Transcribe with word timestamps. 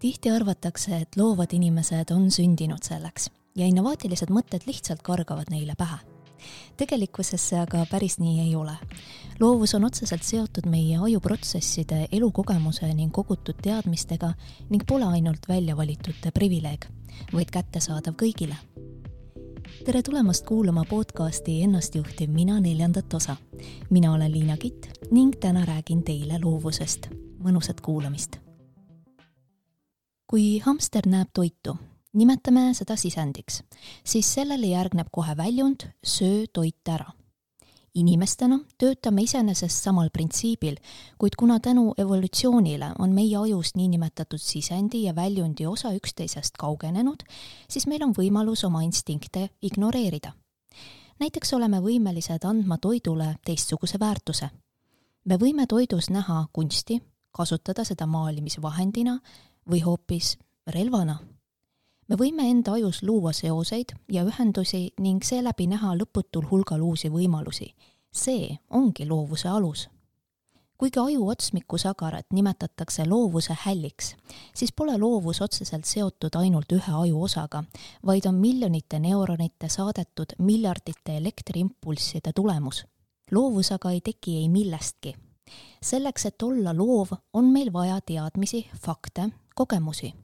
tihti 0.00 0.30
arvatakse, 0.30 0.96
et 0.96 1.16
loovad 1.16 1.52
inimesed 1.52 2.10
on 2.14 2.30
sündinud 2.32 2.82
selleks 2.84 3.28
ja 3.58 3.66
innovaatilised 3.68 4.30
mõtted 4.32 4.64
lihtsalt 4.66 5.02
kargavad 5.04 5.50
neile 5.52 5.74
pähe. 5.78 5.98
tegelikkuses 6.76 7.42
see 7.48 7.58
aga 7.60 7.84
päris 7.90 8.18
nii 8.18 8.40
ei 8.46 8.54
ole. 8.56 8.76
loovus 9.40 9.74
on 9.74 9.84
otseselt 9.84 10.22
seotud 10.22 10.66
meie 10.66 10.98
ajuprotsesside, 10.98 12.08
elukogemuse 12.12 12.94
ning 12.94 13.12
kogutud 13.12 13.60
teadmistega 13.62 14.32
ning 14.70 14.86
pole 14.86 15.04
ainult 15.04 15.48
väljavalitute 15.48 16.30
privileeg, 16.30 16.86
vaid 17.32 17.50
kättesaadav 17.50 18.14
kõigile. 18.16 18.56
tere 19.84 20.02
tulemast 20.02 20.46
kuulama 20.46 20.84
podcasti 20.84 21.62
Ennastjuhtiv 21.62 22.30
mina 22.30 22.60
neljandat 22.60 23.14
osa. 23.14 23.36
mina 23.90 24.12
olen 24.12 24.32
Liina 24.32 24.56
Kitt 24.56 24.86
ning 25.10 25.36
täna 25.40 25.64
räägin 25.64 26.02
teile 26.02 26.38
loovusest. 26.44 27.08
mõnusat 27.44 27.80
kuulamist 27.80 28.49
kui 30.30 30.60
hamster 30.62 31.08
näeb 31.10 31.32
toitu, 31.34 31.72
nimetame 32.14 32.68
seda 32.78 32.94
sisendiks, 32.98 33.64
siis 34.06 34.28
sellele 34.36 34.68
järgneb 34.70 35.08
kohe 35.10 35.34
väljund 35.36 35.88
söö 36.06 36.44
toit 36.52 36.88
ära. 36.88 37.10
inimestena 37.94 38.60
töötame 38.78 39.22
iseenesest 39.22 39.82
samal 39.82 40.10
printsiibil, 40.14 40.76
kuid 41.18 41.34
kuna 41.38 41.58
tänu 41.60 41.94
evolutsioonile 41.98 42.92
on 42.98 43.10
meie 43.10 43.36
ajus 43.36 43.74
niinimetatud 43.74 44.38
sisendi 44.38 45.02
ja 45.02 45.14
väljundi 45.14 45.66
osa 45.66 45.90
üksteisest 45.92 46.54
kaugenenud, 46.58 47.26
siis 47.68 47.86
meil 47.86 48.02
on 48.06 48.14
võimalus 48.14 48.64
oma 48.66 48.82
instinkte 48.82 49.48
ignoreerida. 49.62 50.32
näiteks 51.18 51.52
oleme 51.54 51.80
võimelised 51.80 52.46
andma 52.46 52.78
toidule 52.78 53.34
teistsuguse 53.44 53.98
väärtuse. 53.98 54.50
me 55.24 55.36
võime 55.36 55.66
toidus 55.66 56.10
näha 56.10 56.46
kunsti, 56.52 57.02
kasutada 57.32 57.84
seda 57.84 58.06
maalimisvahendina 58.06 59.18
või 59.70 59.82
hoopis 59.84 60.38
relvana. 60.66 61.18
me 62.08 62.16
võime 62.16 62.48
enda 62.50 62.72
ajus 62.72 63.02
luua 63.02 63.32
seoseid 63.32 63.94
ja 64.12 64.24
ühendusi 64.26 64.90
ning 64.98 65.22
seeläbi 65.22 65.66
näha 65.70 65.94
lõputul 65.94 66.48
hulgal 66.50 66.82
uusi 66.82 67.08
võimalusi. 67.08 67.74
see 68.12 68.58
ongi 68.70 69.06
loovuse 69.06 69.48
alus. 69.48 69.88
kuigi 70.78 70.98
aju 70.98 71.28
otsmikussagarat 71.28 72.26
nimetatakse 72.32 73.06
loovuse 73.06 73.56
hälliks, 73.64 74.16
siis 74.54 74.72
pole 74.72 74.98
loovus 74.98 75.40
otseselt 75.40 75.84
seotud 75.84 76.34
ainult 76.34 76.72
ühe 76.72 76.92
ajuosaga, 77.02 77.64
vaid 78.06 78.26
on 78.26 78.34
miljonite 78.34 78.98
neuronite 78.98 79.68
saadetud 79.68 80.34
miljardite 80.38 81.16
elektriimpulsside 81.16 82.32
tulemus. 82.32 82.86
loovus 83.30 83.72
aga 83.72 83.90
ei 83.90 84.00
teki 84.00 84.36
ei 84.36 84.48
millestki 84.48 85.16
selleks, 85.82 86.26
et 86.26 86.42
olla 86.42 86.74
loov, 86.76 87.12
on 87.32 87.52
meil 87.52 87.72
vaja 87.72 88.00
teadmisi, 88.06 88.68
fakte 88.78 89.30
kogemusi. 89.60 90.14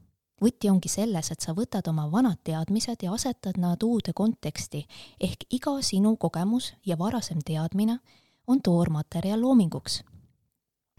võti 0.41 0.69
ongi 0.69 0.89
selles, 0.92 1.31
et 1.33 1.41
sa 1.45 1.55
võtad 1.56 1.87
oma 1.89 2.06
vanad 2.12 2.42
teadmised 2.45 3.03
ja 3.05 3.12
asetad 3.12 3.56
nad 3.61 3.83
uude 3.84 4.12
konteksti, 4.17 4.83
ehk 5.20 5.47
iga 5.56 5.78
sinu 5.81 6.17
kogemus 6.20 6.75
ja 6.87 6.98
varasem 7.01 7.41
teadmine 7.45 7.98
on 8.47 8.61
toormaterjal 8.61 9.41
loominguks. 9.41 10.03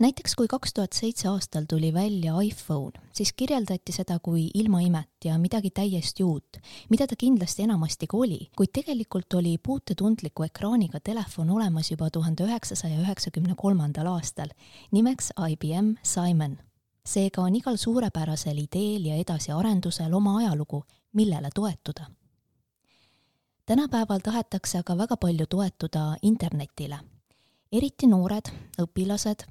Näiteks 0.02 0.36
kui 0.38 0.50
kaks 0.50 0.74
tuhat 0.74 0.94
seitse 0.94 1.30
aastal 1.30 1.66
tuli 1.70 1.90
välja 1.94 2.36
iPhone, 2.46 3.02
siis 3.14 3.34
kirjeldati 3.34 3.96
seda 3.96 4.20
kui 4.22 4.44
ilmaimet 4.54 5.26
ja 5.26 5.38
midagi 5.42 5.72
täiesti 5.74 6.24
uut, 6.24 6.62
mida 6.90 7.08
ta 7.08 7.18
kindlasti 7.18 7.66
enamasti 7.66 8.06
ka 8.06 8.18
oli, 8.18 8.40
kuid 8.58 8.74
tegelikult 8.74 9.34
oli 9.34 9.56
puutetundliku 9.58 10.46
ekraaniga 10.46 11.02
telefon 11.02 11.50
olemas 11.50 11.90
juba 11.92 12.12
tuhande 12.14 12.46
üheksasaja 12.46 13.02
üheksakümne 13.02 13.58
kolmandal 13.58 14.14
aastal, 14.14 14.54
nimeks 14.94 15.34
IBM 15.50 15.96
Simon 16.04 16.60
seega 17.08 17.42
on 17.42 17.56
igal 17.56 17.78
suurepärasel 17.80 18.58
ideel 18.60 19.06
ja 19.12 19.16
edasiarendusel 19.16 20.14
oma 20.14 20.38
ajalugu, 20.38 20.84
millele 21.14 21.50
toetuda. 21.56 22.06
tänapäeval 23.66 24.20
tahetakse 24.24 24.78
aga 24.78 24.98
väga 24.98 25.18
palju 25.18 25.46
toetuda 25.50 26.16
internetile. 26.22 27.00
eriti 27.72 28.08
noored, 28.08 28.52
õpilased, 28.82 29.46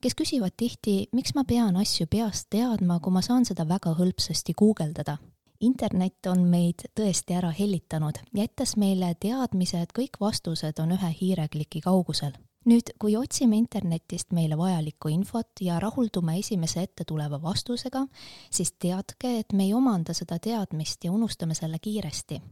kes 0.00 0.14
küsivad 0.14 0.56
tihti, 0.56 1.08
miks 1.12 1.34
ma 1.34 1.44
pean 1.44 1.76
asju 1.76 2.06
peast 2.06 2.46
teadma, 2.50 3.00
kui 3.00 3.12
ma 3.12 3.22
saan 3.22 3.44
seda 3.44 3.68
väga 3.68 3.94
hõlpsasti 3.98 4.54
guugeldada 4.58 5.18
internet 5.60 6.26
on 6.26 6.40
meid 6.50 6.82
tõesti 6.98 7.36
ära 7.38 7.50
hellitanud, 7.50 8.18
jättes 8.34 8.76
meile 8.76 9.14
teadmise, 9.14 9.80
et 9.82 9.92
kõik 9.92 10.18
vastused 10.20 10.78
on 10.82 10.96
ühe 10.96 11.12
hiirekliki 11.20 11.80
kaugusel 11.80 12.32
nüüd, 12.68 12.92
kui 13.00 13.16
otsime 13.18 13.58
internetist 13.58 14.32
meile 14.36 14.56
vajalikku 14.58 15.10
infot 15.12 15.62
ja 15.64 15.78
rahuldume 15.82 16.38
esimese 16.38 16.84
ette 16.86 17.06
tuleva 17.08 17.40
vastusega, 17.42 18.06
siis 18.50 18.74
teadke, 18.78 19.38
et 19.40 19.52
me 19.52 19.66
ei 19.68 19.74
omanda 19.74 20.14
seda 20.16 20.38
teadmist 20.42 21.04
ja 21.04 21.12
unustame 21.12 21.54
selle 21.58 21.78
kiiresti. 21.82 22.42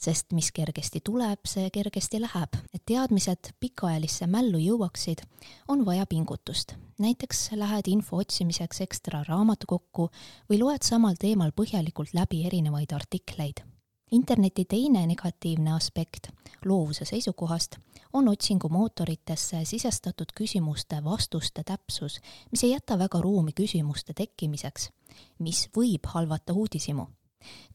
sest 0.00 0.32
mis 0.32 0.46
kergesti 0.56 1.02
tuleb, 1.04 1.42
see 1.44 1.68
kergesti 1.70 2.20
läheb. 2.20 2.56
et 2.74 2.82
teadmised 2.86 3.52
pikaajalisse 3.60 4.26
mällu 4.26 4.58
jõuaksid, 4.58 5.22
on 5.68 5.84
vaja 5.86 6.06
pingutust. 6.06 6.74
näiteks 6.98 7.50
lähed 7.52 7.88
info 7.88 8.16
otsimiseks 8.16 8.80
ekstra 8.80 9.24
raamatukokku 9.28 10.10
või 10.50 10.58
loed 10.58 10.82
samal 10.82 11.14
teemal 11.20 11.52
põhjalikult 11.52 12.14
läbi 12.14 12.46
erinevaid 12.46 12.92
artikleid 12.92 13.69
interneti 14.10 14.64
teine 14.64 15.06
negatiivne 15.06 15.72
aspekt 15.72 16.28
loovuse 16.64 17.04
seisukohast 17.04 17.76
on 18.12 18.28
otsingumootoritesse 18.28 19.64
sisestatud 19.64 20.32
küsimuste 20.34 21.04
vastuste 21.04 21.62
täpsus, 21.64 22.20
mis 22.50 22.64
ei 22.64 22.70
jäta 22.70 22.98
väga 22.98 23.20
ruumi 23.20 23.52
küsimuste 23.52 24.14
tekkimiseks, 24.14 24.90
mis 25.38 25.68
võib 25.76 26.06
halvata 26.06 26.52
uudishimu. 26.52 27.06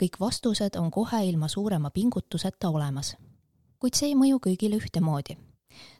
kõik 0.03 0.19
vastused 0.19 0.75
on 0.75 0.91
kohe 0.91 1.25
ilma 1.25 1.47
suurema 1.47 1.89
pingutuseta 1.89 2.69
olemas. 2.69 3.15
kuid 3.79 3.93
see 3.93 4.09
ei 4.09 4.15
mõju 4.15 4.39
kõigile 4.39 4.75
ühtemoodi. 4.75 5.37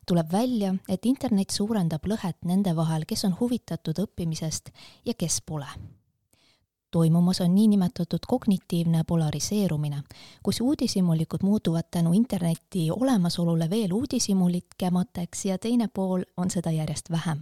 tuleb 0.06 0.32
välja, 0.32 0.76
et 0.90 1.06
internet 1.06 1.50
suurendab 1.50 2.06
lõhet 2.06 2.38
nende 2.46 2.76
vahel, 2.76 3.06
kes 3.06 3.26
on 3.26 3.38
huvitatud 3.40 4.00
õppimisest 4.00 4.70
ja 5.06 5.14
kes 5.14 5.42
pole 5.42 5.68
toimumas 6.96 7.42
on 7.42 7.56
niinimetatud 7.56 8.20
kognitiivne 8.28 9.04
polariseerumine, 9.08 10.04
kus 10.44 10.62
uudishimulikud 10.62 11.44
muutuvad 11.44 11.84
tänu 11.92 12.14
interneti 12.14 12.92
olemasolule 12.92 13.70
veel 13.70 13.94
uudishimulikemateks 13.94 15.46
ja 15.46 15.58
teine 15.58 15.88
pool 15.88 16.24
on 16.38 16.50
seda 16.50 16.72
järjest 16.72 17.12
vähem. 17.12 17.42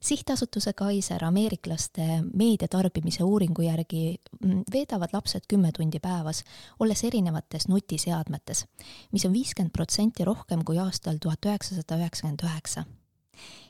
sihtasutuse 0.00 0.72
Kaiser 0.72 1.24
ameeriklaste 1.24 2.02
meediatarbimise 2.34 3.24
uuringu 3.24 3.62
järgi 3.62 4.16
mm, 4.44 4.62
veedavad 4.72 5.08
lapsed 5.12 5.46
kümme 5.48 5.70
tundi 5.76 6.00
päevas, 6.00 6.44
olles 6.80 7.04
erinevates 7.04 7.68
nutiseadmetes, 7.68 8.64
mis 9.12 9.26
on 9.26 9.32
viiskümmend 9.32 9.72
protsenti 9.72 10.24
rohkem 10.24 10.64
kui 10.64 10.78
aastal 10.78 11.22
tuhat 11.22 11.46
üheksasada 11.46 12.00
üheksakümmend 12.02 12.42
üheksa 12.50 12.84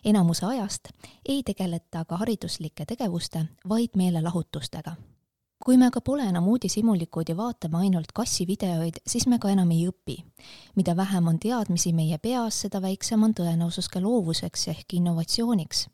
enamuse 0.05 0.47
ajast 0.47 0.89
ei 1.29 1.43
tegeleta 1.43 2.01
aga 2.01 2.17
hariduslike 2.17 2.85
tegevuste, 2.89 3.45
vaid 3.69 3.97
meelelahutustega 3.97 4.97
kui 5.65 5.77
me 5.77 5.89
aga 5.91 6.01
pole 6.01 6.23
enam 6.23 6.47
uudishimulikud 6.49 7.29
ja 7.29 7.37
vaatame 7.37 7.79
ainult 7.83 8.13
kassivideoid, 8.15 9.01
siis 9.07 9.27
me 9.27 9.39
ka 9.43 9.51
enam 9.51 9.71
ei 9.75 9.89
õpi. 9.91 10.17
mida 10.77 10.97
vähem 10.97 11.29
on 11.29 11.39
teadmisi 11.39 11.93
meie 11.93 12.19
peas, 12.19 12.61
seda 12.61 12.83
väiksem 12.83 13.23
on 13.23 13.35
tõenäosus 13.35 13.89
ka 13.91 14.01
loovuseks 14.01 14.69
ehk 14.69 14.95
innovatsiooniks. 14.95 15.89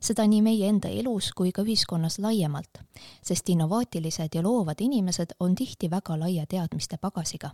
seda 0.00 0.26
nii 0.26 0.42
meie 0.42 0.68
enda 0.68 0.88
elus 0.88 1.32
kui 1.32 1.52
ka 1.52 1.62
ühiskonnas 1.62 2.18
laiemalt, 2.18 2.78
sest 3.22 3.48
innovaatilised 3.48 4.34
ja 4.34 4.42
loovad 4.42 4.80
inimesed 4.80 5.34
on 5.40 5.54
tihti 5.54 5.90
väga 5.90 6.18
laia 6.18 6.46
teadmiste 6.46 6.96
pagasiga. 6.96 7.50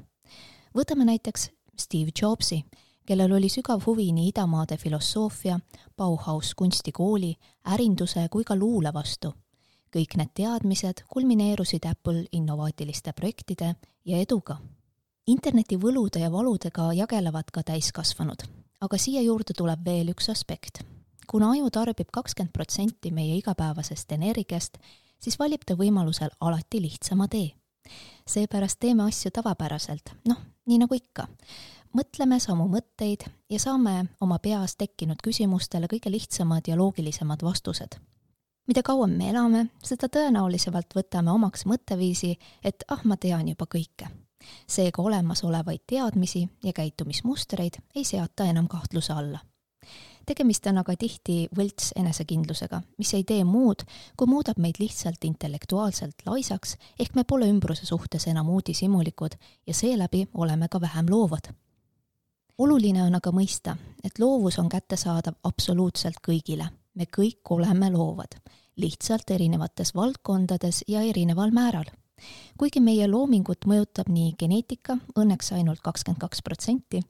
võtame 0.75 1.05
näiteks 1.05 1.51
Steve 1.79 2.11
Jobsi, 2.23 2.65
kellel 3.07 3.33
oli 3.33 3.49
sügav 3.49 3.87
huvi 3.87 4.13
nii 4.13 4.29
idamaade 4.29 4.77
filosoofia, 4.77 5.61
Bauhaus 5.97 6.55
kunstikooli, 6.55 7.35
ärinduse 7.73 8.29
kui 8.29 8.45
ka 8.45 8.57
luule 8.57 8.93
vastu 8.93 9.33
kõik 9.95 10.17
need 10.19 10.33
teadmised 10.35 11.05
kulmineerusid 11.11 11.87
Apple 11.87 12.25
innovaatiliste 12.33 13.13
projektide 13.13 13.75
ja 14.05 14.19
eduga. 14.19 14.59
interneti 15.27 15.77
võlude 15.81 16.21
ja 16.21 16.31
valudega 16.33 16.93
jagelevad 16.93 17.51
ka 17.53 17.63
täiskasvanud, 17.63 18.43
aga 18.81 18.99
siia 18.99 19.23
juurde 19.23 19.55
tuleb 19.57 19.85
veel 19.85 20.11
üks 20.13 20.29
aspekt. 20.31 20.83
kuna 21.27 21.51
aju 21.51 21.71
tarbib 21.71 22.11
kakskümmend 22.13 22.53
protsenti 22.53 23.11
meie 23.11 23.37
igapäevasest 23.37 24.13
energiast, 24.13 24.79
siis 25.19 25.39
valib 25.39 25.63
ta 25.67 25.75
võimalusel 25.75 26.31
alati 26.41 26.81
lihtsama 26.81 27.29
tee. 27.29 27.55
seepärast 28.27 28.81
teeme 28.81 29.03
asju 29.03 29.31
tavapäraselt, 29.31 30.11
noh, 30.29 30.41
nii 30.67 30.79
nagu 30.79 30.95
ikka 30.95 31.29
mõtleme 31.95 32.41
samu 32.41 32.67
mõtteid 32.69 33.29
ja 33.51 33.59
saame 33.59 34.07
oma 34.21 34.39
peas 34.39 34.77
tekkinud 34.77 35.23
küsimustele 35.23 35.87
kõige 35.87 36.11
lihtsamad 36.11 36.69
ja 36.69 36.77
loogilisemad 36.77 37.43
vastused 37.43 38.01
mida 38.67 38.83
kauem 38.83 39.17
me 39.19 39.31
elame, 39.31 39.67
seda 39.85 40.09
tõenäolisemalt 40.13 40.95
võtame 40.97 41.33
omaks 41.35 41.67
mõtteviisi, 41.69 42.35
et 42.65 42.85
ah, 42.89 43.03
ma 43.05 43.17
tean 43.17 43.49
juba 43.49 43.67
kõike. 43.71 44.11
seega 44.69 45.03
olemasolevaid 45.03 45.81
teadmisi 45.87 46.43
ja 46.65 46.73
käitumismustreid 46.73 47.79
ei 47.95 48.05
seata 48.05 48.45
enam 48.45 48.69
kahtluse 48.69 49.13
alla. 49.13 49.39
tegemist 50.27 50.67
on 50.67 50.79
aga 50.79 50.97
tihti 50.97 51.49
võlts 51.57 51.93
enesekindlusega, 51.97 52.81
mis 52.99 53.15
ei 53.15 53.25
tee 53.25 53.45
muud, 53.45 53.85
kui 54.17 54.27
muudab 54.27 54.59
meid 54.59 54.81
lihtsalt 54.81 55.25
intellektuaalselt 55.25 56.25
laisaks, 56.27 56.77
ehk 56.99 57.15
me 57.15 57.25
pole 57.25 57.49
ümbruse 57.49 57.87
suhtes 57.87 58.27
enam 58.27 58.49
uudishimulikud 58.49 59.37
ja 59.67 59.75
seeläbi 59.75 60.29
oleme 60.35 60.69
ka 60.69 60.81
vähem 60.81 61.07
loovad. 61.11 61.53
oluline 62.59 63.03
on 63.03 63.15
aga 63.15 63.31
mõista, 63.31 63.77
et 64.05 64.19
loovus 64.19 64.59
on 64.59 64.69
kättesaadav 64.69 65.35
absoluutselt 65.45 66.17
kõigile. 66.29 66.84
Me 66.95 67.07
kõik 67.11 67.51
oleme 67.51 67.91
loovad, 67.91 68.39
lihtsalt 68.77 69.31
erinevates 69.31 69.95
valdkondades 69.95 70.85
ja 70.89 71.03
erineval 71.03 71.53
määral. 71.55 71.91
Kuigi 72.59 72.79
meie 72.81 73.09
loomingut 73.11 73.67
mõjutab 73.67 74.09
nii 74.13 74.35
geneetika, 74.39 74.97
õnneks 75.19 75.51
ainult 75.57 75.83
kakskümmend 75.85 76.21
kaks 76.23 76.43
protsenti, 76.47 77.01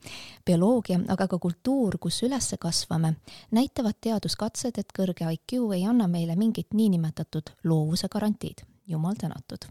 bioloogia, 0.47 1.03
aga 1.13 1.29
ka 1.29 1.39
kultuur, 1.39 1.99
kus 2.01 2.23
üles 2.25 2.49
kasvame, 2.61 3.15
näitavad 3.53 4.01
teaduskatsed, 4.01 4.81
et 4.81 4.97
kõrge 4.97 5.29
IQ 5.37 5.75
ei 5.77 5.85
anna 5.85 6.09
meile 6.09 6.37
mingit 6.41 6.73
niinimetatud 6.73 7.53
loovuse 7.69 8.09
garantiid, 8.09 8.65
jumal 8.89 9.21
tänatud. 9.21 9.69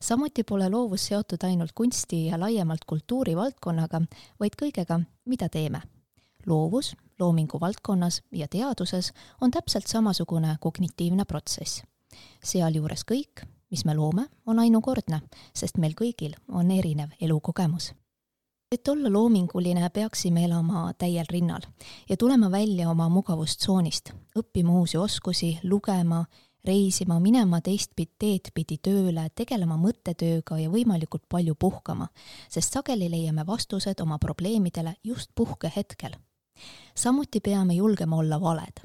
Samuti 0.00 0.44
pole 0.44 0.68
loovus 0.70 1.08
seotud 1.08 1.42
ainult 1.48 1.72
kunsti 1.74 2.26
ja 2.26 2.38
laiemalt 2.38 2.84
kultuurivaldkonnaga, 2.86 4.02
vaid 4.40 4.58
kõigega, 4.60 5.00
mida 5.24 5.48
teeme. 5.48 5.82
Loovus 6.46 6.94
loomingu 7.18 7.60
valdkonnas 7.60 8.22
ja 8.32 8.48
teaduses 8.48 9.12
on 9.40 9.50
täpselt 9.50 9.86
samasugune 9.86 10.56
kognitiivne 10.60 11.24
protsess. 11.24 11.82
sealjuures 12.44 13.04
kõik, 13.04 13.44
mis 13.70 13.84
me 13.84 13.94
loome, 13.94 14.26
on 14.46 14.58
ainukordne, 14.58 15.20
sest 15.54 15.78
meil 15.78 15.94
kõigil 15.94 16.36
on 16.48 16.70
erinev 16.70 17.10
elukogemus. 17.20 17.92
et 18.72 18.88
olla 18.88 19.12
loominguline, 19.12 19.90
peaksime 19.90 20.44
elama 20.44 20.92
täiel 20.98 21.24
rinnal 21.30 21.60
ja 22.08 22.16
tulema 22.16 22.50
välja 22.50 22.90
oma 22.90 23.08
mugavustsoonist, 23.08 24.10
õppima 24.38 24.72
uusi 24.72 24.96
oskusi, 24.96 25.58
lugema, 25.62 26.24
reisima, 26.64 27.20
minema 27.20 27.60
teist 27.60 27.92
teed 28.18 28.50
pidi 28.54 28.78
tööle, 28.82 29.28
tegelema 29.34 29.76
mõttetööga 29.76 30.58
ja 30.58 30.70
võimalikult 30.70 31.22
palju 31.28 31.54
puhkama, 31.54 32.08
sest 32.48 32.72
sageli 32.72 33.08
leiame 33.10 33.46
vastused 33.46 34.00
oma 34.00 34.18
probleemidele 34.18 34.96
just 35.04 35.30
puhkehetkel. 35.34 36.16
Samuti 36.94 37.40
peame 37.40 37.74
julgema 37.74 38.16
olla 38.16 38.40
valed 38.40 38.84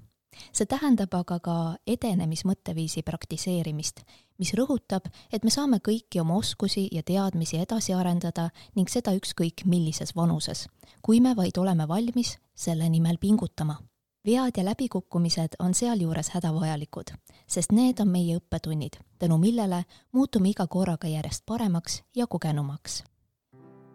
see 0.52 0.68
tähendab 0.70 1.14
aga 1.16 1.40
ka 1.44 1.56
edenemismõtteviisi 1.88 3.04
praktiseerimist, 3.06 4.02
mis 4.40 4.54
rõhutab, 4.58 5.08
et 5.32 5.44
me 5.46 5.54
saame 5.54 5.82
kõiki 5.84 6.22
oma 6.22 6.38
oskusi 6.40 6.88
ja 6.92 7.04
teadmisi 7.04 7.60
edasi 7.62 7.94
arendada 7.94 8.50
ning 8.76 8.90
seda 8.90 9.14
ükskõik 9.18 9.66
millises 9.66 10.16
vanuses, 10.16 10.68
kui 11.02 11.22
me 11.22 11.36
vaid 11.38 11.58
oleme 11.58 11.88
valmis 11.88 12.38
selle 12.56 12.90
nimel 12.90 13.18
pingutama. 13.22 13.82
vead 14.26 14.58
ja 14.58 14.64
läbikukkumised 14.64 15.56
on 15.60 15.74
sealjuures 15.74 16.30
hädavajalikud, 16.30 17.10
sest 17.48 17.72
need 17.72 18.00
on 18.00 18.08
meie 18.08 18.38
õppetunnid, 18.38 19.00
tänu 19.20 19.38
millele 19.38 19.86
muutume 20.12 20.50
iga 20.50 20.68
korraga 20.68 21.08
järjest 21.08 21.44
paremaks 21.46 22.04
ja 22.16 22.28
kogenumaks. 22.28 23.04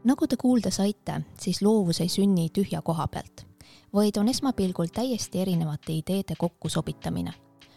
nagu 0.04 0.26
te 0.26 0.36
kuulda 0.36 0.70
saite, 0.70 1.20
siis 1.40 1.62
loovus 1.62 2.00
ei 2.00 2.08
sünni 2.08 2.50
tühja 2.50 2.82
koha 2.82 3.06
pealt 3.08 3.46
vaid 3.92 4.16
on 4.16 4.28
esmapilgul 4.28 4.86
täiesti 4.94 5.40
erinevate 5.40 5.92
ideede 5.92 6.34
kokkusobitamine. 6.38 7.32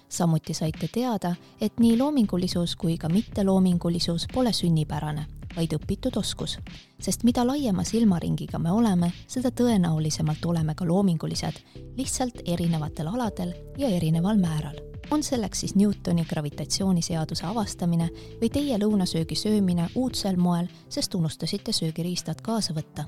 samuti 0.10 0.54
saite 0.54 0.88
teada, 0.94 1.36
et 1.62 1.80
nii 1.80 1.98
loomingulisus 1.98 2.76
kui 2.76 2.98
ka 2.98 3.10
mitteloomingulisus 3.10 4.28
pole 4.34 4.54
sünnipärane, 4.54 5.26
vaid 5.56 5.74
õpitud 5.74 6.18
oskus. 6.18 6.60
sest 7.00 7.24
mida 7.24 7.48
laiema 7.48 7.84
silmaringiga 7.84 8.60
me 8.60 8.72
oleme, 8.72 9.12
seda 9.28 9.50
tõenäolisemalt 9.50 10.46
oleme 10.46 10.76
ka 10.76 10.88
loomingulised, 10.88 11.62
lihtsalt 11.98 12.42
erinevatel 12.46 13.08
aladel 13.08 13.54
ja 13.78 13.88
erineval 13.88 14.38
määral 14.38 14.90
on 15.12 15.24
selleks 15.24 15.60
siis 15.60 15.76
Newtoni 15.76 16.26
gravitatsiooniseaduse 16.26 17.46
avastamine 17.46 18.10
või 18.42 18.50
teie 18.54 18.78
lõunasöögi 18.78 19.36
söömine 19.36 19.90
uudsel 19.96 20.38
moel, 20.38 20.68
sest 20.90 21.16
unustasite 21.16 21.74
söögiriistad 21.74 22.42
kaasa 22.46 22.74
võtta 22.74 23.08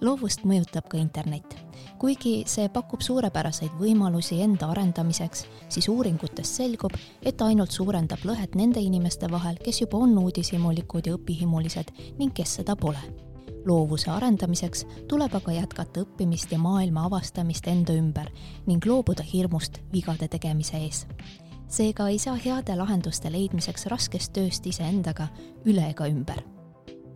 loovust 0.00 0.44
mõjutab 0.44 0.88
ka 0.88 0.98
internet. 0.98 1.56
kuigi 2.00 2.44
see 2.48 2.68
pakub 2.72 3.02
suurepäraseid 3.04 3.74
võimalusi 3.76 4.38
enda 4.40 4.70
arendamiseks, 4.72 5.44
siis 5.68 5.88
uuringutest 5.88 6.60
selgub, 6.60 6.94
et 7.22 7.42
ainult 7.42 7.70
suurendab 7.70 8.24
lõhet 8.24 8.54
nende 8.56 8.80
inimeste 8.80 9.28
vahel, 9.30 9.58
kes 9.64 9.82
juba 9.82 9.98
on 9.98 10.16
uudishimulikud 10.18 11.06
ja 11.06 11.16
õpihimulised 11.18 11.92
ning 12.18 12.32
kes 12.34 12.54
seda 12.60 12.76
pole. 12.76 13.02
loovuse 13.66 14.10
arendamiseks 14.10 14.86
tuleb 15.08 15.34
aga 15.36 15.52
jätkata 15.52 16.00
õppimist 16.00 16.52
ja 16.52 16.58
maailma 16.58 17.04
avastamist 17.04 17.66
enda 17.68 17.92
ümber 17.92 18.30
ning 18.66 18.86
loobuda 18.86 19.22
hirmust 19.22 19.80
vigade 19.92 20.28
tegemise 20.28 20.76
ees 20.76 21.06
seega 21.68 22.08
ei 22.08 22.18
saa 22.18 22.38
heade 22.44 22.76
lahenduste 22.76 23.30
leidmiseks 23.32 23.86
raskest 23.86 24.32
tööst 24.32 24.66
iseendaga 24.66 25.28
üle 25.64 25.90
ega 25.90 26.08
ümber 26.08 26.40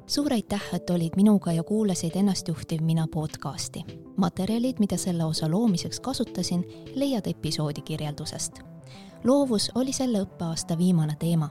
suur 0.07 0.33
aitäh, 0.33 0.63
et 0.73 0.91
olid 0.91 1.13
minuga 1.17 1.53
ja 1.53 1.63
kuulasid 1.63 2.17
Ennastjuhtiv 2.17 2.81
mina 2.81 3.07
podcasti. 3.15 3.85
materjalid, 4.17 4.77
mida 4.79 4.97
selle 4.97 5.25
osa 5.25 5.51
loomiseks 5.51 6.01
kasutasin, 6.01 6.65
leiad 6.95 7.27
episoodi 7.27 7.83
kirjeldusest. 7.83 8.59
loovus 9.25 9.71
oli 9.75 9.93
selle 9.93 10.19
õppeaasta 10.19 10.79
viimane 10.79 11.17
teema. 11.19 11.49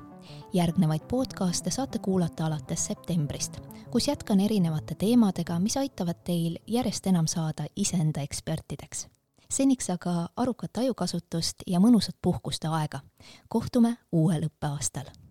järgnevaid 0.54 1.02
podcaste 1.08 1.72
saate 1.72 2.00
kuulata 2.00 2.46
alates 2.46 2.86
septembrist, 2.86 3.58
kus 3.92 4.08
jätkan 4.08 4.40
erinevate 4.40 4.96
teemadega, 4.96 5.60
mis 5.60 5.78
aitavad 5.78 6.24
teil 6.24 6.58
järjest 6.68 7.08
enam 7.08 7.28
saada 7.28 7.66
iseenda 7.76 8.22
ekspertideks 8.22 9.08
seniks 9.50 9.90
aga 9.90 10.30
arukat 10.36 10.78
ajukasutust 10.78 11.56
ja 11.68 11.80
mõnusat 11.80 12.16
puhkuste 12.22 12.68
aega. 12.68 13.00
kohtume 13.50 13.98
uuel 14.12 14.50
õppeaastal 14.50 15.23